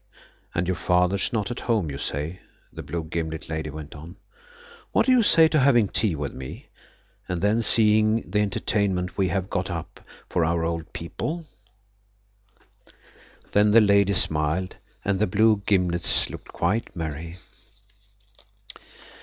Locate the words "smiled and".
14.15-15.19